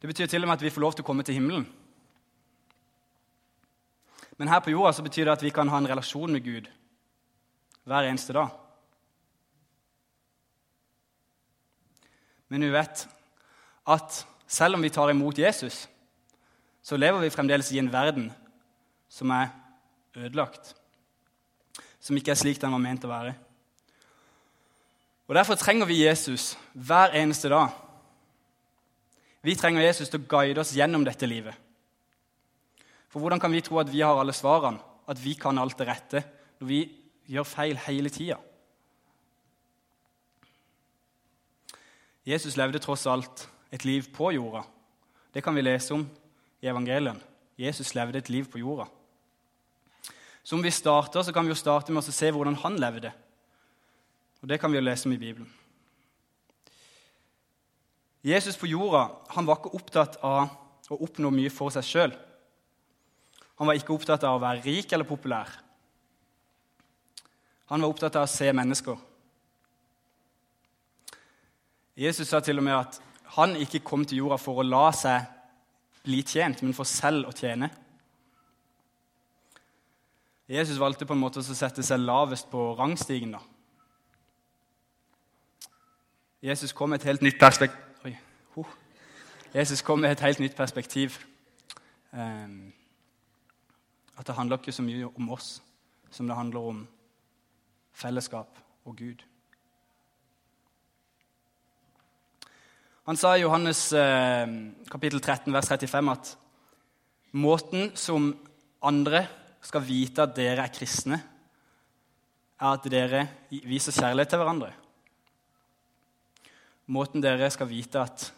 Det 0.01 0.09
betyr 0.09 0.31
til 0.31 0.47
og 0.47 0.49
med 0.49 0.57
at 0.57 0.65
vi 0.65 0.73
får 0.73 0.85
lov 0.87 0.97
til 0.97 1.05
å 1.05 1.09
komme 1.11 1.27
til 1.27 1.37
himmelen. 1.37 1.67
Men 4.39 4.49
her 4.49 4.63
på 4.65 4.73
jorda 4.73 4.95
så 4.97 5.05
betyr 5.05 5.29
det 5.29 5.37
at 5.37 5.45
vi 5.45 5.53
kan 5.53 5.69
ha 5.69 5.83
en 5.83 5.91
relasjon 5.91 6.33
med 6.33 6.47
Gud 6.47 6.73
hver 7.85 8.09
eneste 8.09 8.33
dag. 8.33 8.49
Men 12.49 12.65
vi 12.65 12.73
vet 12.73 13.05
at 13.85 14.25
selv 14.49 14.79
om 14.79 14.85
vi 14.87 14.95
tar 14.97 15.13
imot 15.13 15.45
Jesus, 15.45 15.85
så 16.81 16.97
lever 16.97 17.21
vi 17.21 17.35
fremdeles 17.37 17.75
i 17.75 17.83
en 17.83 17.93
verden 17.93 18.31
som 19.13 19.37
er 19.37 19.51
ødelagt. 20.19 20.75
Som 22.01 22.17
ikke 22.19 22.33
er 22.35 22.41
slik 22.41 22.61
den 22.63 22.75
var 22.75 22.83
ment 22.83 23.07
å 23.07 23.11
være. 23.11 23.35
Og 25.29 25.37
Derfor 25.37 25.59
trenger 25.61 25.87
vi 25.87 26.05
Jesus 26.07 26.55
hver 26.73 27.13
eneste 27.19 27.51
dag. 27.53 27.75
Vi 29.45 29.55
trenger 29.55 29.85
Jesus 29.85 30.09
til 30.09 30.23
å 30.23 30.29
guide 30.29 30.63
oss 30.63 30.75
gjennom 30.77 31.05
dette 31.07 31.29
livet. 31.29 31.55
For 33.09 33.21
hvordan 33.21 33.41
kan 33.41 33.53
vi 33.53 33.63
tro 33.65 33.79
at 33.81 33.91
vi 33.93 34.03
har 34.05 34.19
alle 34.19 34.35
svarene, 34.37 34.81
at 35.09 35.21
vi 35.21 35.35
kan 35.39 35.59
alt 35.59 35.79
det 35.79 35.89
rette, 35.89 36.23
når 36.61 36.69
vi 36.69 36.81
gjør 37.29 37.49
feil 37.49 37.81
hele 37.87 38.13
tida? 38.13 38.37
Jesus 42.29 42.59
levde 42.61 42.81
tross 42.85 43.07
alt 43.09 43.47
et 43.73 43.85
liv 43.89 44.11
på 44.13 44.33
jorda. 44.37 44.65
Det 45.33 45.43
kan 45.45 45.57
vi 45.57 45.65
lese 45.65 45.95
om 45.97 46.05
i 46.61 46.69
evangelien. 46.69 47.21
Jesus 47.57 47.95
levde 47.97 48.21
et 48.21 48.29
liv 48.29 48.49
på 48.49 48.61
jorda. 48.61 48.89
Så 50.49 50.57
om 50.57 50.63
vi 50.65 50.71
starter, 50.73 51.23
så 51.23 51.33
kan 51.33 51.45
vi 51.45 51.53
jo 51.53 51.61
starte 51.61 51.93
med 51.93 52.01
å 52.01 52.13
se 52.15 52.31
hvordan 52.33 52.55
han 52.63 52.79
levde. 52.81 53.11
Og 54.41 54.49
Det 54.49 54.57
kan 54.57 54.73
vi 54.73 54.79
jo 54.79 54.85
lese 54.87 55.05
om 55.05 55.13
i 55.13 55.21
Bibelen. 55.21 55.51
Jesus 58.25 58.57
på 58.57 58.71
jorda 58.71 59.11
han 59.35 59.45
var 59.45 59.59
ikke 59.61 59.75
opptatt 59.77 60.17
av 60.25 60.49
å 60.89 60.97
oppnå 61.05 61.29
mye 61.37 61.53
for 61.53 61.69
seg 61.75 61.85
sjøl. 61.85 62.15
Han 63.61 63.69
var 63.69 63.77
ikke 63.77 63.93
opptatt 63.93 64.25
av 64.25 64.39
å 64.39 64.41
være 64.41 64.65
rik 64.65 64.95
eller 64.97 65.05
populær. 65.05 65.53
Han 67.69 67.85
var 67.85 67.93
opptatt 67.93 68.17
av 68.17 68.25
å 68.25 68.31
se 68.33 68.49
mennesker. 68.49 68.97
Jesus 71.93 72.33
sa 72.33 72.41
til 72.41 72.63
og 72.63 72.65
med 72.65 72.79
at 72.79 72.97
han 73.37 73.53
ikke 73.61 73.83
kom 73.85 74.09
til 74.09 74.23
jorda 74.23 74.41
for 74.41 74.63
å 74.63 74.65
la 74.65 74.87
seg 74.97 75.29
bli 76.09 76.23
tjent, 76.25 76.65
men 76.65 76.73
for 76.73 76.89
selv 76.89 77.29
å 77.29 77.37
tjene. 77.37 77.69
Jesus 80.49 80.81
valgte 80.81 81.07
på 81.07 81.13
en 81.13 81.21
måte 81.21 81.43
å 81.43 81.43
sette 81.43 81.83
seg 81.85 82.01
lavest 82.01 82.49
på 82.51 82.73
rangstigen. 82.79 83.33
da. 83.37 83.41
Jesus 86.43 86.73
kom 86.73 86.91
med 86.91 87.01
et 87.01 87.11
helt 87.11 87.23
nytt 87.23 87.39
perspektiv. 87.39 88.17
Jesus 89.55 89.83
kom 89.83 90.01
med 90.01 90.11
et 90.11 90.21
helt 90.21 90.41
nytt 90.41 90.57
perspektiv. 90.57 91.19
Um, 92.13 92.73
at 94.17 94.27
det 94.27 94.35
handler 94.35 94.57
ikke 94.57 94.73
så 94.73 94.83
mye 94.83 95.09
om 95.17 95.31
oss 95.31 95.63
som 96.11 96.27
det 96.27 96.37
handler 96.37 96.61
om 96.61 96.89
fellesskap 97.93 98.59
og 98.85 98.97
Gud. 98.97 99.25
Han 103.05 103.17
sa 103.17 103.35
i 103.35 103.41
Johannes 103.41 103.93
eh, 103.93 104.49
kapittel 104.91 105.21
13, 105.21 105.53
vers 105.53 105.69
35 105.69 106.11
at 106.13 106.39
måten 107.33 107.97
som 107.97 108.35
andre 108.83 109.27
skal 109.65 109.85
vite 109.85 110.25
at 110.25 110.35
dere 110.37 110.65
er 110.65 110.73
kristne, 110.73 111.19
er 112.59 112.69
at 112.75 112.87
dere 112.91 113.25
viser 113.51 113.95
kjærlighet 113.95 114.33
til 114.33 114.41
hverandre. 114.43 114.73
Måten 116.89 117.23
dere 117.23 117.51
skal 117.53 117.69
vite 117.71 118.01
at 118.01 118.31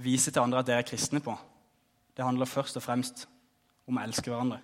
vise 0.00 0.32
til 0.32 0.42
andre 0.42 0.62
at 0.62 0.68
dere 0.70 0.82
er 0.84 0.88
kristne 0.88 1.20
på, 1.22 1.34
det 2.16 2.24
handler 2.24 2.48
først 2.48 2.76
og 2.76 2.84
fremst 2.84 3.26
om 3.88 3.98
å 3.98 4.02
elske 4.04 4.30
hverandre. 4.30 4.60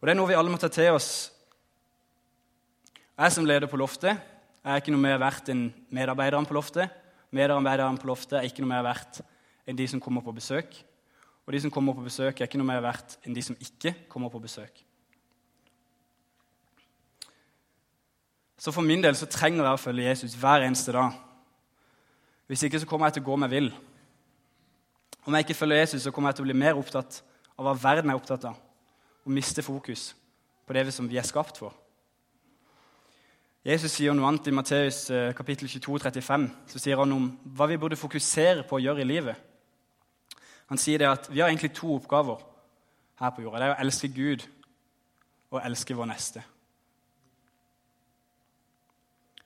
Og 0.00 0.06
Det 0.06 0.12
er 0.12 0.18
noe 0.18 0.28
vi 0.28 0.36
alle 0.36 0.52
må 0.52 0.58
ta 0.60 0.68
til 0.68 0.92
oss. 0.92 1.30
Jeg 3.14 3.32
som 3.32 3.46
leder 3.46 3.70
på 3.70 3.78
Loftet 3.80 4.18
er 4.64 4.80
ikke 4.80 4.92
noe 4.92 5.00
mer 5.00 5.20
verdt 5.22 5.48
enn 5.52 5.68
medarbeiderne 5.94 6.48
på 6.48 6.56
Loftet. 6.56 6.90
Medarbeiderne 7.34 8.00
på 8.02 8.10
Loftet 8.10 8.40
er 8.40 8.48
ikke 8.48 8.64
noe 8.64 8.72
mer 8.72 8.84
verdt 8.84 9.22
enn 9.64 9.78
de 9.78 9.86
som 9.88 10.02
kommer 10.02 10.24
på 10.24 10.34
besøk. 10.36 10.74
Og 11.44 11.52
de 11.52 11.60
som 11.60 11.70
kommer 11.70 11.96
på 11.96 12.04
besøk, 12.06 12.40
er 12.40 12.48
ikke 12.48 12.58
noe 12.60 12.68
mer 12.68 12.82
verdt 12.84 13.18
enn 13.24 13.36
de 13.36 13.42
som 13.44 13.56
ikke 13.60 13.92
kommer 14.08 14.32
på 14.32 14.40
besøk. 14.40 14.80
Så 18.56 18.72
for 18.72 18.86
min 18.86 19.02
del 19.04 19.16
så 19.18 19.28
trenger 19.28 19.66
jeg 19.66 19.76
å 19.76 19.80
følge 19.82 20.08
Jesus 20.08 20.36
hver 20.40 20.64
eneste 20.64 20.94
dag. 20.96 21.12
Hvis 22.48 22.64
ikke 22.64 22.80
så 22.80 22.88
kommer 22.88 23.10
jeg 23.10 23.18
til 23.18 23.24
å 23.26 23.28
gå 23.28 23.36
meg 23.40 23.52
vill. 23.52 23.70
Om 25.24 25.36
jeg 25.36 25.44
ikke 25.44 25.58
følger 25.58 25.82
Jesus, 25.82 26.02
så 26.04 26.12
kommer 26.12 26.30
jeg 26.30 26.38
til 26.38 26.46
å 26.46 26.48
bli 26.48 26.56
mer 26.56 26.80
opptatt 26.80 27.20
av 27.58 27.66
hva 27.66 27.74
verden 27.76 28.12
er 28.12 28.18
opptatt 28.18 28.44
av, 28.48 28.56
og 29.24 29.32
miste 29.32 29.62
fokus 29.64 30.12
på 30.64 30.76
det 30.76 30.88
som 30.92 31.08
vi 31.08 31.20
er 31.20 31.28
skapt 31.28 31.60
for. 31.60 31.76
Jesus 33.64 33.94
sier 33.96 34.12
noe 34.12 34.28
annet 34.28 34.50
i 34.50 34.52
Matteus 34.52 34.98
eh, 35.08 35.30
kapittel 35.36 35.68
22, 35.68 35.96
35. 36.02 36.42
Så 36.68 36.80
sier 36.82 37.00
han 37.00 37.12
om 37.16 37.30
hva 37.56 37.68
vi 37.70 37.78
burde 37.80 37.96
fokusere 37.96 38.66
på 38.68 38.76
å 38.76 38.82
gjøre 38.82 39.00
i 39.00 39.08
livet. 39.08 39.38
Han 40.70 40.80
sier 40.80 41.00
det 41.00 41.10
at 41.10 41.28
vi 41.30 41.40
har 41.42 41.50
egentlig 41.50 41.74
to 41.76 41.94
oppgaver 41.96 42.42
her 43.20 43.32
på 43.34 43.44
jorda. 43.44 43.60
Det 43.60 43.68
er 43.68 43.76
å 43.76 43.84
elske 43.84 44.10
Gud 44.14 44.46
og 45.52 45.60
elske 45.62 45.96
vår 45.96 46.10
neste. 46.10 46.42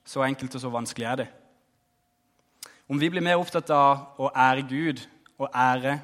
Så 0.09 0.23
enkelt 0.25 0.55
og 0.57 0.63
så 0.63 0.73
vanskelig 0.73 1.09
er 1.09 1.21
det. 1.23 1.29
Om 2.89 3.01
vi 3.01 3.11
blir 3.13 3.25
mer 3.25 3.37
opptatt 3.37 3.69
av 3.75 4.17
å 4.17 4.31
ære 4.33 4.65
Gud 4.71 5.03
og 5.37 5.51
ære 5.53 5.99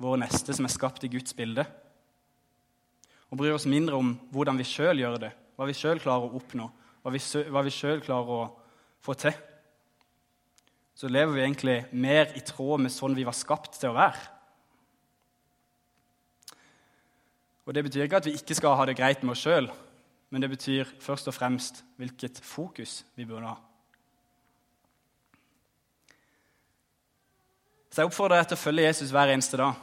vår 0.00 0.22
neste, 0.24 0.54
som 0.56 0.64
er 0.64 0.72
skapt 0.72 1.04
i 1.04 1.10
Guds 1.12 1.36
bilde, 1.36 1.66
og 3.28 3.38
bryr 3.40 3.54
oss 3.56 3.68
mindre 3.68 3.98
om 4.00 4.14
hvordan 4.32 4.56
vi 4.60 4.66
sjøl 4.68 5.02
gjør 5.02 5.18
det, 5.20 5.32
hva 5.56 5.68
vi 5.68 5.76
sjøl 5.76 6.00
klarer 6.00 6.28
å 6.28 6.40
oppnå, 6.40 6.68
hva 7.04 7.12
vi, 7.12 7.72
sjøl 7.72 8.00
klarer 8.04 8.32
å 8.32 8.42
få 9.04 9.16
til, 9.20 9.36
så 10.96 11.08
lever 11.10 11.34
vi 11.34 11.44
egentlig 11.44 11.76
mer 11.92 12.32
i 12.38 12.42
tråd 12.46 12.84
med 12.84 12.92
sånn 12.94 13.16
vi 13.16 13.26
var 13.26 13.36
skapt 13.36 13.76
til 13.80 13.92
å 13.92 13.96
være. 13.96 14.31
Og 17.66 17.74
Det 17.74 17.84
betyr 17.84 18.02
ikke 18.02 18.16
at 18.16 18.26
vi 18.26 18.34
ikke 18.38 18.54
skal 18.58 18.76
ha 18.76 18.86
det 18.86 18.96
greit 18.98 19.22
med 19.22 19.36
oss 19.36 19.44
sjøl, 19.44 19.68
men 20.30 20.42
det 20.42 20.50
betyr 20.50 20.88
først 21.00 21.28
og 21.28 21.34
fremst 21.34 21.84
hvilket 21.96 22.40
fokus 22.42 23.04
vi 23.14 23.24
burde 23.24 23.46
ha. 23.46 23.56
Så 27.92 28.00
jeg 28.00 28.08
oppfordrer 28.08 28.40
deg 28.40 28.48
til 28.48 28.56
å 28.56 28.62
følge 28.62 28.86
Jesus 28.86 29.10
hver 29.12 29.30
eneste 29.34 29.58
dag. 29.60 29.76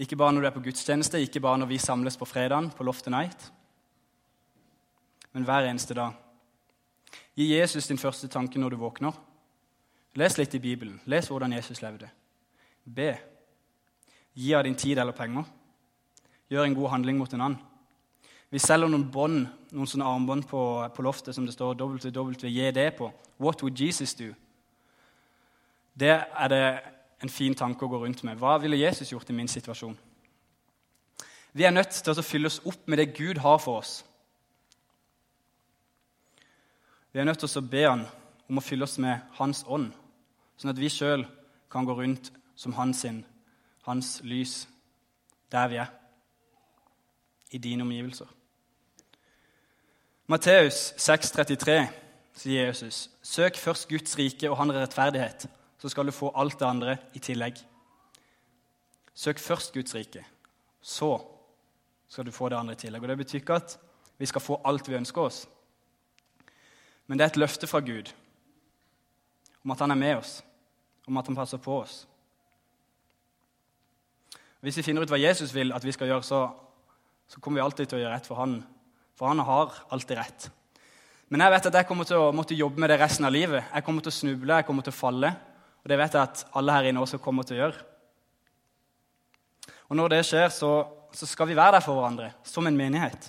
Ikke 0.00 0.16
bare 0.16 0.32
når 0.32 0.40
du 0.40 0.46
er 0.48 0.54
på 0.56 0.64
gudstjeneste, 0.64 1.20
ikke 1.20 1.42
bare 1.44 1.60
når 1.60 1.70
vi 1.70 1.78
samles 1.78 2.16
på 2.18 2.26
fredagen 2.26 2.70
på 2.74 2.86
Loftet 2.86 3.12
Night, 3.12 3.50
men 5.34 5.44
hver 5.44 5.68
eneste 5.68 5.94
dag. 5.94 6.14
Gi 7.34 7.50
Jesus 7.50 7.86
din 7.90 7.98
første 7.98 8.28
tanke 8.30 8.58
når 8.58 8.74
du 8.74 8.80
våkner. 8.80 9.14
Les 10.14 10.38
litt 10.38 10.54
i 10.54 10.62
Bibelen. 10.62 11.00
Les 11.10 11.26
hvordan 11.26 11.52
Jesus 11.52 11.82
levde. 11.82 12.08
Be. 12.84 13.10
Gi 14.34 14.54
av 14.54 14.62
din 14.64 14.78
tid 14.78 14.98
eller 14.98 15.12
penger. 15.12 15.44
Gjør 16.50 16.68
en 16.68 16.76
god 16.76 16.90
handling 16.92 17.18
mot 17.18 17.32
en 17.34 17.40
annen. 17.40 17.60
Vi 18.50 18.60
selger 18.62 18.90
noen 18.90 19.08
bånd, 19.10 19.46
noen 19.74 19.88
sånne 19.90 20.06
armbånd 20.06 20.44
på, 20.46 20.60
på, 20.94 21.02
loftet 21.02 21.34
som 21.34 21.46
det 21.46 21.56
står 21.56 21.74
WWJD 21.80 22.80
på. 22.98 23.08
What 23.42 23.62
would 23.64 23.80
Jesus 23.80 24.14
do? 24.14 24.28
Det 25.94 26.12
er 26.12 26.52
det 26.52 26.64
en 27.24 27.32
fin 27.32 27.54
tanke 27.54 27.86
å 27.86 27.90
gå 27.90 27.98
rundt 28.04 28.22
med. 28.22 28.38
Hva 28.38 28.58
ville 28.62 28.78
Jesus 28.78 29.10
gjort 29.10 29.30
i 29.30 29.34
min 29.34 29.50
situasjon? 29.50 29.96
Vi 31.54 31.66
er 31.66 31.74
nødt 31.74 31.98
til 31.98 32.14
å 32.14 32.26
fylle 32.26 32.50
oss 32.50 32.60
opp 32.66 32.86
med 32.86 32.98
det 32.98 33.14
Gud 33.16 33.40
har 33.42 33.58
for 33.62 33.80
oss. 33.82 34.04
Vi 37.14 37.20
er 37.22 37.26
nødt 37.26 37.42
til 37.42 37.58
å 37.58 37.66
be 37.70 37.82
Han 37.88 38.06
om 38.50 38.58
å 38.58 38.62
fylle 38.62 38.84
oss 38.84 38.98
med 38.98 39.22
Hans 39.38 39.64
ånd, 39.66 39.92
sånn 40.58 40.70
at 40.70 40.78
vi 40.78 40.90
sjøl 40.90 41.24
kan 41.70 41.86
gå 41.86 41.94
rundt 41.94 42.30
som 42.54 42.74
hans, 42.74 43.04
hans 43.82 44.20
lys 44.22 44.68
der 45.50 45.68
vi 45.68 45.78
er, 45.82 45.90
i 47.50 47.58
dine 47.58 47.82
omgivelser. 47.82 48.26
Matteus 50.26 50.92
6,33 50.96 51.86
sier 52.34 52.66
Jesus.: 52.66 53.10
Søk 53.22 53.56
først 53.56 53.88
Guds 53.88 54.18
rike 54.18 54.50
og 54.50 54.56
hans 54.56 54.72
rettferdighet 54.72 55.48
så 55.78 55.88
skal 55.88 56.06
du 56.06 56.12
få 56.16 56.32
alt 56.34 56.58
det 56.60 56.66
andre 56.66 56.96
i 57.14 57.18
tillegg. 57.18 57.58
Søk 59.14 59.38
først 59.38 59.72
Guds 59.72 59.94
rike. 59.94 60.24
Så 60.80 61.18
skal 62.08 62.26
du 62.26 62.30
få 62.30 62.48
det 62.48 62.56
andre 62.56 62.72
i 62.72 62.76
tillegg. 62.76 63.02
Og 63.02 63.08
Det 63.08 63.16
betyr 63.18 63.38
ikke 63.38 63.54
at 63.54 63.78
vi 64.18 64.26
skal 64.26 64.40
få 64.40 64.60
alt 64.64 64.88
vi 64.88 64.94
ønsker 64.94 65.22
oss. 65.22 65.48
Men 67.06 67.18
det 67.18 67.24
er 67.24 67.28
et 67.28 67.36
løfte 67.36 67.66
fra 67.66 67.80
Gud 67.80 68.14
om 69.64 69.70
at 69.70 69.78
han 69.78 69.90
er 69.90 69.94
med 69.94 70.16
oss, 70.16 70.44
om 71.06 71.16
at 71.16 71.26
han 71.26 71.36
passer 71.36 71.58
på 71.58 71.80
oss. 71.80 72.08
Hvis 74.60 74.76
vi 74.76 74.82
finner 74.82 75.02
ut 75.02 75.10
hva 75.12 75.20
Jesus 75.20 75.54
vil 75.54 75.72
at 75.72 75.84
vi 75.84 75.92
skal 75.92 76.08
gjøre, 76.08 76.22
så, 76.22 76.48
så 77.28 77.40
kommer 77.40 77.60
vi 77.60 77.64
alltid 77.64 77.90
til 77.90 77.98
å 77.98 78.04
gjøre 78.04 78.16
rett 78.16 78.28
for 78.28 78.40
han. 78.40 78.58
For 79.14 79.30
han 79.30 79.42
har 79.46 79.74
alltid 79.94 80.18
rett. 80.18 80.48
Men 81.32 81.44
jeg 81.44 81.54
vet 81.54 81.68
at 81.70 81.78
jeg 81.80 81.88
kommer 81.88 82.06
til 82.08 82.20
å 82.20 82.32
måtte 82.36 82.56
jobbe 82.56 82.82
med 82.82 82.92
det 82.92 82.98
resten 83.00 83.26
av 83.26 83.32
livet. 83.34 83.64
Jeg 83.72 83.86
kommer 83.86 84.04
til 84.04 84.12
å 84.12 84.18
snuble, 84.18 84.58
jeg 84.58 84.66
kommer 84.68 84.86
til 84.86 84.94
å 84.94 84.98
falle. 84.98 85.30
Og 85.82 85.90
det 85.90 85.98
vet 86.00 86.16
jeg 86.16 86.22
at 86.22 86.44
alle 86.58 86.76
her 86.76 86.90
inne 86.90 87.02
også 87.02 87.20
kommer 87.22 87.46
til 87.46 87.56
å 87.58 87.62
gjøre. 87.62 87.80
Og 89.90 89.98
når 89.98 90.14
det 90.14 90.20
skjer, 90.28 90.48
så, 90.52 90.70
så 91.12 91.28
skal 91.28 91.50
vi 91.50 91.56
være 91.58 91.78
der 91.78 91.84
for 91.84 91.98
hverandre 91.98 92.30
som 92.46 92.66
en 92.68 92.78
menighet. 92.78 93.28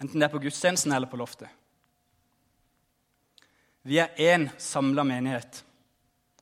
Enten 0.00 0.18
det 0.18 0.26
er 0.26 0.32
på 0.32 0.42
gudstjenesten 0.42 0.92
eller 0.92 1.10
på 1.10 1.20
loftet. 1.20 1.48
Vi 3.84 3.98
er 4.00 4.16
én 4.16 4.48
samla 4.58 5.04
menighet 5.04 5.60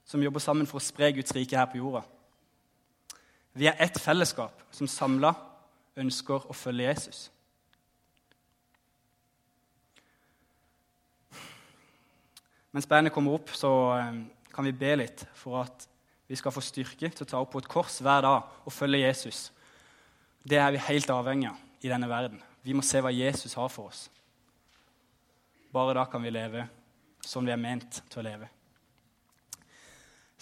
som 0.06 0.22
jobber 0.22 0.42
sammen 0.44 0.68
for 0.68 0.78
å 0.78 0.84
spre 0.84 1.10
Guds 1.16 1.34
rike 1.34 1.58
her 1.58 1.66
på 1.70 1.80
jorda. 1.80 2.04
Vi 3.52 3.68
er 3.68 3.76
ett 3.82 3.98
fellesskap 4.00 4.62
som 4.72 4.88
samla 4.88 5.34
ønsker 6.00 6.48
å 6.48 6.56
følge 6.56 6.88
Jesus. 6.88 7.26
Mens 12.72 12.88
bandet 12.88 13.12
kommer 13.12 13.36
opp, 13.36 13.50
så 13.52 13.70
eh, 13.98 14.22
kan 14.52 14.64
vi 14.64 14.72
be 14.72 14.94
litt 15.02 15.26
for 15.36 15.60
at 15.60 15.84
vi 16.30 16.38
skal 16.40 16.54
få 16.54 16.62
styrke 16.64 17.10
til 17.12 17.26
å 17.26 17.28
ta 17.28 17.42
opp 17.42 17.50
på 17.52 17.60
et 17.60 17.68
kors 17.68 17.98
hver 18.00 18.24
dag 18.24 18.64
og 18.64 18.72
følge 18.72 19.02
Jesus. 19.02 19.50
Det 20.40 20.56
er 20.56 20.72
vi 20.72 20.80
helt 20.86 21.12
avhengig 21.12 21.50
av 21.50 21.84
i 21.84 21.90
denne 21.90 22.08
verden. 22.08 22.40
Vi 22.64 22.72
må 22.72 22.84
se 22.86 23.02
hva 23.02 23.12
Jesus 23.12 23.58
har 23.58 23.68
for 23.68 23.90
oss. 23.90 24.06
Bare 25.72 25.98
da 25.98 26.06
kan 26.08 26.24
vi 26.24 26.32
leve 26.32 26.64
sånn 27.22 27.46
vi 27.46 27.52
er 27.52 27.60
ment 27.60 28.00
til 28.08 28.22
å 28.22 28.26
leve. 28.26 28.48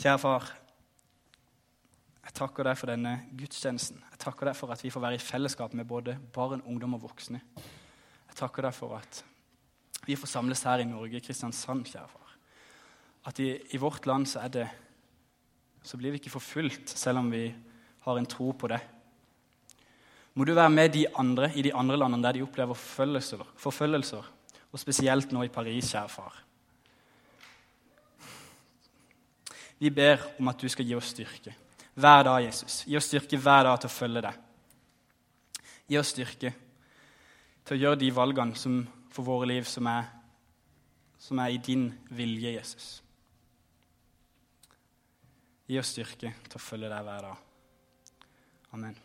Kjære 0.00 0.20
far, 0.22 0.46
jeg 2.20 2.36
takker 2.36 2.68
deg 2.68 2.76
for 2.76 2.92
denne 2.92 3.14
gudstjenesten. 3.36 4.00
Jeg 4.12 4.20
takker 4.20 4.50
deg 4.50 4.56
for 4.58 4.72
at 4.72 4.82
vi 4.84 4.92
får 4.92 5.02
være 5.02 5.16
i 5.16 5.24
fellesskap 5.24 5.72
med 5.76 5.88
både 5.88 6.18
barn, 6.34 6.62
ungdom 6.68 6.98
og 6.98 7.06
voksne. 7.08 7.40
Jeg 7.40 8.36
takker 8.38 8.68
deg 8.68 8.76
for 8.76 8.98
at 8.98 9.22
vi 10.06 10.16
får 10.16 10.30
samles 10.34 10.62
her 10.68 10.82
i 10.82 10.88
Norge, 10.88 11.20
Kristiansand, 11.24 11.86
kjære 11.88 12.10
far. 12.12 12.34
At 13.28 13.40
i, 13.40 13.50
i, 13.72 13.80
vårt 13.80 14.06
land 14.08 14.28
så 14.28 14.44
er 14.44 14.52
det 14.54 14.68
Så 15.82 15.96
blir 15.96 16.12
vi 16.12 16.18
ikke 16.20 16.32
forfulgt 16.32 16.90
selv 16.92 17.18
om 17.18 17.30
vi 17.32 17.46
har 18.04 18.18
en 18.18 18.26
tro 18.28 18.50
på 18.52 18.68
det. 18.68 18.80
Må 20.34 20.44
du 20.44 20.52
være 20.52 20.70
med 20.70 20.92
de 20.92 21.06
andre 21.16 21.48
i 21.56 21.62
de 21.62 21.72
andre 21.72 21.96
landene 21.96 22.22
der 22.22 22.36
de 22.36 22.42
opplever 22.44 22.76
forfølgelser, 22.76 23.40
forfølgelser 23.56 24.28
og 24.72 24.78
spesielt 24.78 25.32
nå 25.32 25.42
i 25.42 25.48
Paris, 25.48 25.88
kjære 25.88 26.08
far. 26.08 26.36
Vi 29.80 29.88
ber 29.90 30.20
om 30.38 30.48
at 30.52 30.60
du 30.60 30.68
skal 30.68 30.84
gi 30.84 30.94
oss 30.94 31.14
styrke 31.14 31.56
hver 31.94 32.24
dag, 32.24 32.44
Jesus. 32.44 32.84
Gi 32.86 32.96
oss 32.98 33.10
styrke 33.10 33.38
hver 33.40 33.66
dag 33.66 33.80
til 33.80 33.90
å 33.90 33.94
følge 33.94 34.24
deg. 34.28 34.38
Gi 35.90 35.98
oss 35.98 36.14
styrke 36.14 36.54
til 37.66 37.76
å 37.76 37.80
gjøre 37.80 38.00
de 38.00 38.10
valgene 38.14 38.58
som, 38.58 38.80
for 39.10 39.26
våre 39.26 39.50
liv 39.50 39.66
som 39.68 39.88
er, 39.90 40.08
som 41.20 41.42
er 41.42 41.52
i 41.54 41.60
din 41.62 41.88
vilje, 42.14 42.54
Jesus. 42.56 42.88
Gi 45.70 45.78
oss 45.78 45.92
styrke 45.94 46.34
til 46.48 46.58
å 46.58 46.64
følge 46.64 46.90
deg 46.90 47.06
hver 47.06 47.30
dag. 47.30 47.46
Amen. 48.74 48.98